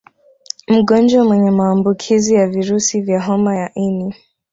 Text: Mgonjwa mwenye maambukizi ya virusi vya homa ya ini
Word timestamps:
Mgonjwa 0.67 1.25
mwenye 1.25 1.51
maambukizi 1.51 2.33
ya 2.33 2.47
virusi 2.47 3.01
vya 3.01 3.21
homa 3.21 3.55
ya 3.55 3.73
ini 3.73 4.15